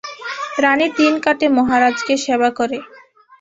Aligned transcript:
রাণীর 0.63 0.91
দিন 0.99 1.13
কাটে 1.25 1.47
মহারাজকে 1.57 2.13
সেবা 2.25 2.49
করে। 2.59 2.77